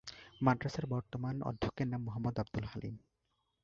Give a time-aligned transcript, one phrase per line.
[0.41, 2.95] মাদ্রাসার বর্তমান অধ্যক্ষের নাম মোহাম্মদ আবদুল হালিম।